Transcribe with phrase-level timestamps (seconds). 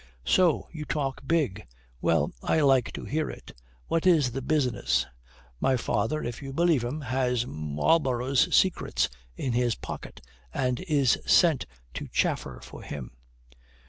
[0.25, 0.67] "So.
[0.71, 1.67] You talk big.
[2.01, 3.51] Well, I like to hear it.
[3.85, 5.05] What is the business?"
[5.59, 10.19] "My father, if you believe him, has Marlborough's secrets in his pocket
[10.51, 13.11] and is sent to chaffer for him.